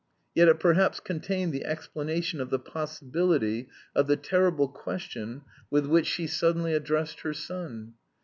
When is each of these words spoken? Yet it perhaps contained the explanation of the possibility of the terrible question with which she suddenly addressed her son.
Yet 0.33 0.47
it 0.47 0.59
perhaps 0.59 0.99
contained 0.99 1.53
the 1.53 1.63
explanation 1.63 2.41
of 2.41 2.49
the 2.49 2.57
possibility 2.57 3.67
of 3.95 4.07
the 4.07 4.15
terrible 4.17 4.67
question 4.67 5.43
with 5.69 5.85
which 5.85 6.07
she 6.07 6.25
suddenly 6.25 6.73
addressed 6.73 7.19
her 7.19 7.35
son. 7.35 7.93